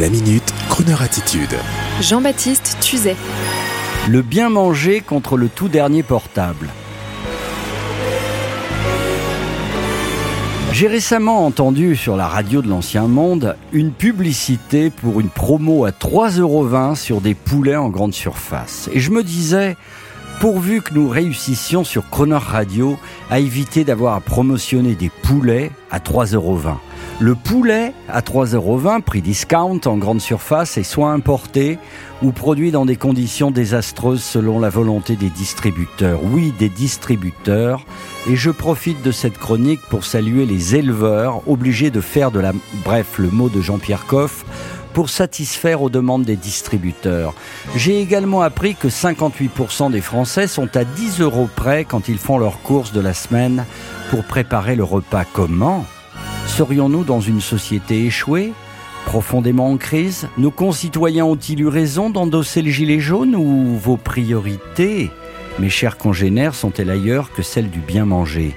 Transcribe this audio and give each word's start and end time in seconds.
La 0.00 0.08
minute, 0.08 0.54
Kroneur 0.70 1.02
attitude. 1.02 1.54
Jean-Baptiste 2.00 2.78
Tuzet. 2.80 3.14
Le 4.08 4.22
bien 4.22 4.48
manger 4.48 5.02
contre 5.02 5.36
le 5.36 5.50
tout 5.50 5.68
dernier 5.68 6.02
portable. 6.02 6.68
J'ai 10.72 10.86
récemment 10.86 11.44
entendu 11.44 11.94
sur 11.94 12.16
la 12.16 12.26
radio 12.26 12.62
de 12.62 12.68
l'Ancien 12.68 13.06
Monde 13.06 13.54
une 13.74 13.92
publicité 13.92 14.88
pour 14.88 15.20
une 15.20 15.28
promo 15.28 15.84
à 15.84 15.90
3,20€ 15.90 16.96
sur 16.96 17.20
des 17.20 17.34
poulets 17.34 17.76
en 17.76 17.90
grande 17.90 18.14
surface. 18.14 18.88
Et 18.94 19.00
je 19.00 19.10
me 19.10 19.22
disais, 19.22 19.76
pourvu 20.40 20.80
que 20.80 20.94
nous 20.94 21.10
réussissions 21.10 21.84
sur 21.84 22.08
Croner 22.08 22.36
Radio 22.36 22.96
à 23.30 23.40
éviter 23.40 23.84
d'avoir 23.84 24.14
à 24.14 24.20
promotionner 24.20 24.94
des 24.94 25.10
poulets 25.10 25.70
à 25.90 25.98
3,20€. 25.98 26.76
Le 27.22 27.36
poulet 27.36 27.94
à 28.08 28.20
3,20€, 28.20 29.00
prix 29.00 29.22
discount 29.22 29.78
en 29.84 29.96
grande 29.96 30.20
surface, 30.20 30.76
est 30.76 30.82
soit 30.82 31.12
importé 31.12 31.78
ou 32.20 32.32
produit 32.32 32.72
dans 32.72 32.84
des 32.84 32.96
conditions 32.96 33.52
désastreuses 33.52 34.24
selon 34.24 34.58
la 34.58 34.70
volonté 34.70 35.14
des 35.14 35.30
distributeurs. 35.30 36.18
Oui, 36.24 36.52
des 36.58 36.68
distributeurs. 36.68 37.84
Et 38.28 38.34
je 38.34 38.50
profite 38.50 39.02
de 39.02 39.12
cette 39.12 39.38
chronique 39.38 39.82
pour 39.88 40.04
saluer 40.04 40.46
les 40.46 40.74
éleveurs 40.74 41.48
obligés 41.48 41.92
de 41.92 42.00
faire 42.00 42.32
de 42.32 42.40
la... 42.40 42.50
Bref, 42.84 43.18
le 43.18 43.30
mot 43.30 43.48
de 43.48 43.60
Jean-Pierre 43.60 44.06
Coff 44.06 44.44
pour 44.92 45.08
satisfaire 45.08 45.80
aux 45.80 45.90
demandes 45.90 46.24
des 46.24 46.34
distributeurs. 46.34 47.34
J'ai 47.76 48.00
également 48.00 48.42
appris 48.42 48.74
que 48.74 48.88
58% 48.88 49.92
des 49.92 50.00
Français 50.00 50.48
sont 50.48 50.76
à 50.76 50.82
10 50.82 51.20
euros 51.20 51.48
près 51.54 51.84
quand 51.84 52.08
ils 52.08 52.18
font 52.18 52.38
leurs 52.38 52.62
courses 52.62 52.92
de 52.92 53.00
la 53.00 53.14
semaine 53.14 53.64
pour 54.10 54.24
préparer 54.24 54.74
le 54.74 54.82
repas. 54.82 55.24
Comment? 55.24 55.86
Serions-nous 56.52 57.04
dans 57.04 57.20
une 57.20 57.40
société 57.40 58.04
échouée 58.04 58.52
Profondément 59.06 59.70
en 59.70 59.78
crise? 59.78 60.28
Nos 60.36 60.50
concitoyens 60.50 61.24
ont-ils 61.24 61.58
eu 61.62 61.66
raison 61.66 62.10
d'endosser 62.10 62.60
le 62.60 62.70
gilet 62.70 63.00
jaune 63.00 63.34
ou 63.34 63.78
vos 63.78 63.96
priorités, 63.96 65.10
mes 65.58 65.70
chers 65.70 65.96
congénères, 65.96 66.54
sont-elles 66.54 66.90
ailleurs 66.90 67.32
que 67.32 67.40
celles 67.40 67.70
du 67.70 67.78
bien 67.78 68.04
manger? 68.04 68.54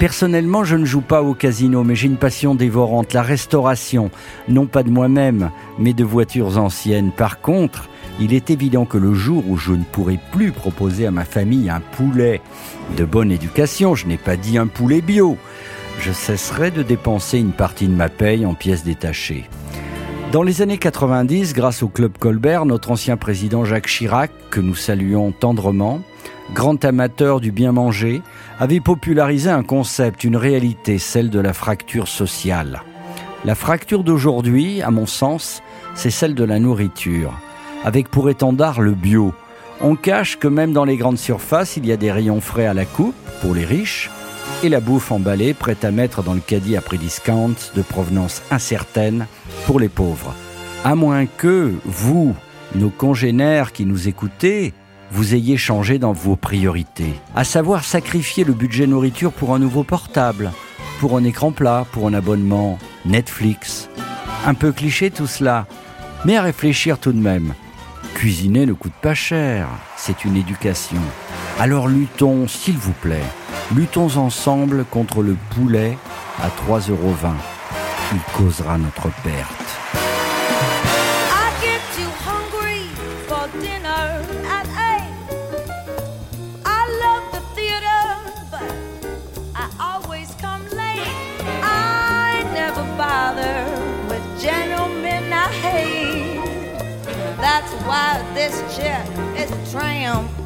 Personnellement, 0.00 0.64
je 0.64 0.74
ne 0.74 0.84
joue 0.84 1.02
pas 1.02 1.22
au 1.22 1.34
casino, 1.34 1.84
mais 1.84 1.94
j'ai 1.94 2.08
une 2.08 2.16
passion 2.16 2.56
dévorante, 2.56 3.12
la 3.12 3.22
restauration, 3.22 4.10
non 4.48 4.66
pas 4.66 4.82
de 4.82 4.90
moi-même, 4.90 5.52
mais 5.78 5.92
de 5.92 6.02
voitures 6.02 6.58
anciennes. 6.58 7.12
Par 7.16 7.40
contre, 7.40 7.88
il 8.18 8.34
est 8.34 8.50
évident 8.50 8.86
que 8.86 8.98
le 8.98 9.14
jour 9.14 9.44
où 9.48 9.56
je 9.56 9.70
ne 9.70 9.84
pourrai 9.84 10.18
plus 10.32 10.50
proposer 10.50 11.06
à 11.06 11.12
ma 11.12 11.24
famille 11.24 11.70
un 11.70 11.80
poulet 11.80 12.40
de 12.96 13.04
bonne 13.04 13.30
éducation, 13.30 13.94
je 13.94 14.08
n'ai 14.08 14.16
pas 14.16 14.36
dit 14.36 14.58
un 14.58 14.66
poulet 14.66 15.00
bio, 15.00 15.38
je 16.00 16.12
cesserai 16.12 16.70
de 16.70 16.82
dépenser 16.82 17.38
une 17.38 17.52
partie 17.52 17.86
de 17.86 17.94
ma 17.94 18.08
paye 18.08 18.46
en 18.46 18.54
pièces 18.54 18.84
détachées. 18.84 19.44
Dans 20.32 20.42
les 20.42 20.62
années 20.62 20.78
90, 20.78 21.54
grâce 21.54 21.82
au 21.82 21.88
Club 21.88 22.16
Colbert, 22.18 22.64
notre 22.64 22.90
ancien 22.90 23.16
président 23.16 23.64
Jacques 23.64 23.88
Chirac, 23.88 24.30
que 24.50 24.60
nous 24.60 24.74
saluons 24.74 25.32
tendrement, 25.32 26.00
grand 26.54 26.84
amateur 26.84 27.40
du 27.40 27.52
bien 27.52 27.72
manger, 27.72 28.22
avait 28.58 28.80
popularisé 28.80 29.50
un 29.50 29.62
concept, 29.62 30.24
une 30.24 30.36
réalité, 30.36 30.98
celle 30.98 31.30
de 31.30 31.40
la 31.40 31.52
fracture 31.52 32.08
sociale. 32.08 32.82
La 33.44 33.54
fracture 33.54 34.04
d'aujourd'hui, 34.04 34.82
à 34.82 34.90
mon 34.90 35.06
sens, 35.06 35.62
c'est 35.94 36.10
celle 36.10 36.34
de 36.34 36.44
la 36.44 36.58
nourriture, 36.58 37.32
avec 37.84 38.08
pour 38.08 38.30
étendard 38.30 38.80
le 38.80 38.92
bio. 38.92 39.34
On 39.80 39.96
cache 39.96 40.38
que 40.38 40.48
même 40.48 40.72
dans 40.72 40.84
les 40.84 40.96
grandes 40.96 41.18
surfaces, 41.18 41.76
il 41.76 41.86
y 41.86 41.92
a 41.92 41.96
des 41.96 42.12
rayons 42.12 42.40
frais 42.40 42.66
à 42.66 42.74
la 42.74 42.84
coupe 42.84 43.14
pour 43.40 43.54
les 43.54 43.64
riches, 43.64 44.10
et 44.62 44.68
la 44.68 44.80
bouffe 44.80 45.10
emballée 45.10 45.54
prête 45.54 45.84
à 45.84 45.90
mettre 45.90 46.22
dans 46.22 46.34
le 46.34 46.40
caddie 46.40 46.76
à 46.76 46.80
prix 46.80 46.98
discount 46.98 47.54
de 47.74 47.82
provenance 47.82 48.42
incertaine 48.50 49.26
pour 49.66 49.80
les 49.80 49.88
pauvres. 49.88 50.34
À 50.84 50.94
moins 50.94 51.26
que 51.26 51.74
vous, 51.84 52.34
nos 52.74 52.90
congénères 52.90 53.72
qui 53.72 53.86
nous 53.86 54.08
écoutez, 54.08 54.74
vous 55.10 55.34
ayez 55.34 55.56
changé 55.56 55.98
dans 55.98 56.12
vos 56.12 56.36
priorités. 56.36 57.14
À 57.34 57.44
savoir 57.44 57.84
sacrifier 57.84 58.44
le 58.44 58.52
budget 58.52 58.86
nourriture 58.86 59.32
pour 59.32 59.54
un 59.54 59.58
nouveau 59.58 59.82
portable, 59.82 60.52
pour 61.00 61.16
un 61.16 61.24
écran 61.24 61.52
plat, 61.52 61.86
pour 61.92 62.06
un 62.06 62.14
abonnement 62.14 62.78
Netflix. 63.04 63.88
Un 64.46 64.54
peu 64.54 64.72
cliché 64.72 65.10
tout 65.10 65.26
cela, 65.26 65.66
mais 66.24 66.36
à 66.36 66.42
réfléchir 66.42 66.98
tout 66.98 67.12
de 67.12 67.18
même. 67.18 67.54
Cuisiner 68.14 68.66
ne 68.66 68.72
coûte 68.72 68.92
pas 69.00 69.14
cher, 69.14 69.68
c'est 69.96 70.24
une 70.24 70.36
éducation. 70.36 71.00
Alors 71.58 71.88
luttons, 71.88 72.46
s'il 72.48 72.76
vous 72.76 72.92
plaît, 72.92 73.24
Luttons 73.74 74.16
ensemble 74.16 74.84
contre 74.84 75.22
le 75.22 75.36
poulet 75.54 75.96
à 76.42 76.48
3,20 76.48 76.90
euros. 76.90 77.14
Il 78.12 78.20
causera 78.36 78.76
notre 78.76 79.08
perte. 79.22 79.48
I 81.30 81.52
get 81.62 81.80
too 81.94 82.10
hungry 82.26 82.88
for 83.28 83.46
dinner 83.60 84.24
at 84.50 84.66
eight. 84.66 85.14
I 86.66 86.88
love 87.00 87.30
the 87.30 87.42
theater, 87.54 88.02
but 88.50 88.74
I 89.54 89.68
always 89.78 90.34
come 90.40 90.64
late. 90.76 91.06
I 91.62 92.42
never 92.52 92.82
bother 92.98 93.66
with 94.08 94.24
gentlemen 94.42 95.32
I 95.32 95.48
hate. 95.62 96.40
That's 97.40 97.72
why 97.86 98.20
this 98.34 98.64
chick 98.74 99.06
is 99.38 99.52
a 99.52 99.70
tramp. 99.70 100.39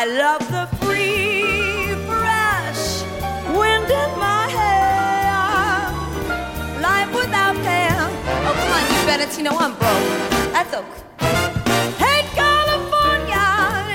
I 0.00 0.04
love 0.04 0.46
the 0.52 0.64
free, 0.76 1.92
fresh 2.06 3.02
wind 3.58 3.90
in 3.90 4.10
my 4.20 4.46
hair. 4.46 5.90
Life 6.80 7.12
without 7.12 7.56
care. 7.66 8.06
Oh, 8.46 8.54
come 8.60 8.72
on, 8.76 8.82
you 8.92 9.00
better 9.10 9.26
to 9.34 9.42
know 9.42 9.56
I'm 9.58 9.74
broke. 9.74 10.08
That's 10.54 10.72
okay. 10.72 11.02
Hey, 11.98 12.20
California, 12.38 13.46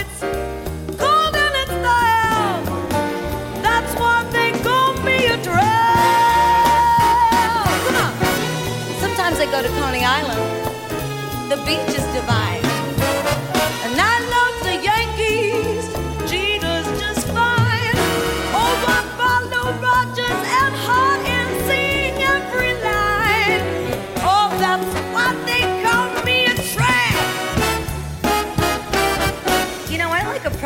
it's 0.00 0.18
cold 0.98 1.36
and 1.36 1.54
it's. 1.62 1.78
That's 3.62 3.94
why 3.94 4.24
they 4.32 4.50
call 4.66 4.94
me 5.04 5.26
a. 5.26 5.36
Come 7.86 7.96
on. 8.02 8.12
Sometimes 8.98 9.38
I 9.38 9.46
go 9.48 9.62
to 9.62 9.68
Coney 9.78 10.02
Island. 10.04 10.42
The 11.50 11.56
beach 11.64 11.94
is 11.96 12.03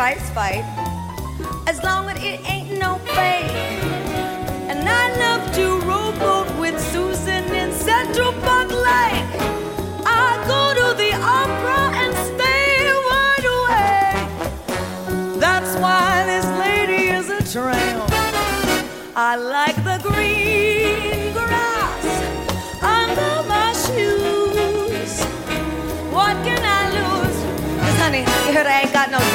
prize 0.08 0.30
fight. 0.30 0.64
As 1.66 1.82
long 1.82 2.08
as 2.08 2.16
it 2.22 2.40
ain't 2.48 2.78
no 2.78 2.94
fake. 3.16 3.50
And 4.70 4.88
I 4.88 5.04
love 5.24 5.42
to 5.56 5.66
rowboat 5.86 6.48
with 6.58 6.76
Susan 6.92 7.44
in 7.62 7.72
Central 7.72 8.32
Park 8.44 8.70
Lake. 8.70 9.28
I 10.06 10.28
go 10.52 10.62
to 10.80 10.86
the 11.02 11.12
opera 11.40 11.80
and 12.02 12.12
stay 12.30 12.70
wide 13.08 13.46
awake. 13.58 14.28
That's 15.40 15.72
why 15.82 16.24
this 16.32 16.46
lady 16.64 17.02
is 17.18 17.28
a 17.28 17.42
tramp. 17.52 18.10
I 19.14 19.36
like 19.36 19.76
the 19.90 19.98
green 20.08 21.32
grass 21.38 22.04
under 22.96 23.34
my 23.54 23.70
shoes. 23.84 25.12
What 26.16 26.34
can 26.46 26.62
I 26.80 26.82
lose? 26.98 27.38
Cause 27.82 27.98
honey, 28.02 28.20
you 28.46 28.52
heard 28.56 28.66
I 28.66 28.80
ain't 28.82 28.92
got 28.92 29.10
no 29.10 29.27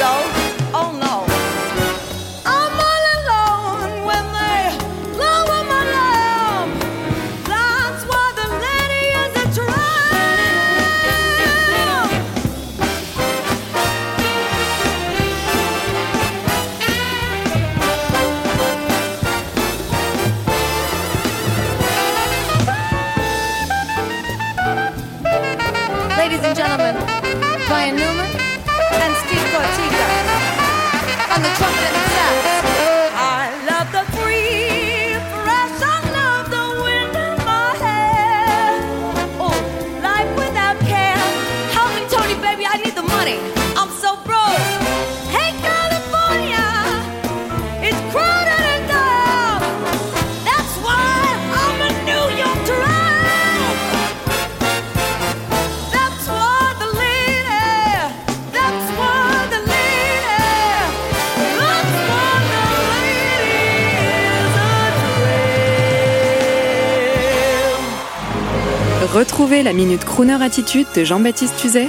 Retrouvez 69.14 69.62
la 69.62 69.72
Minute 69.72 70.04
Crooner 70.04 70.42
Attitude 70.42 70.86
de 70.96 71.04
Jean-Baptiste 71.04 71.56
Tuzet 71.56 71.88